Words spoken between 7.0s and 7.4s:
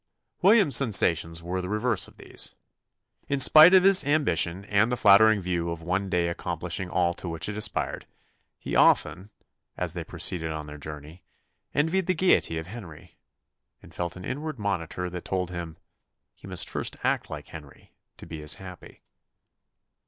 to